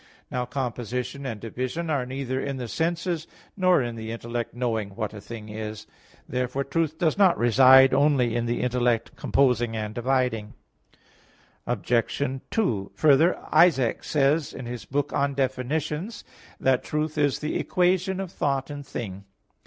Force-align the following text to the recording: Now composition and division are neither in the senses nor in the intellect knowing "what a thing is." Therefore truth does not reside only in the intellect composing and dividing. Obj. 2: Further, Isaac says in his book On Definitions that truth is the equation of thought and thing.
Now 0.31 0.45
composition 0.47 1.27
and 1.27 1.39
division 1.39 1.91
are 1.91 2.07
neither 2.07 2.41
in 2.41 2.57
the 2.57 2.67
senses 2.67 3.27
nor 3.55 3.83
in 3.83 3.95
the 3.95 4.11
intellect 4.11 4.55
knowing 4.55 4.95
"what 4.95 5.13
a 5.13 5.21
thing 5.21 5.47
is." 5.49 5.85
Therefore 6.27 6.63
truth 6.63 6.97
does 6.97 7.19
not 7.19 7.37
reside 7.37 7.93
only 7.93 8.35
in 8.35 8.47
the 8.47 8.61
intellect 8.61 9.15
composing 9.15 9.77
and 9.77 9.93
dividing. 9.93 10.55
Obj. 11.67 12.19
2: 12.49 12.91
Further, 12.95 13.37
Isaac 13.53 14.03
says 14.03 14.55
in 14.55 14.65
his 14.65 14.85
book 14.85 15.13
On 15.13 15.35
Definitions 15.35 16.23
that 16.59 16.83
truth 16.83 17.15
is 17.15 17.37
the 17.37 17.59
equation 17.59 18.19
of 18.19 18.31
thought 18.31 18.71
and 18.71 18.83
thing. 18.83 19.25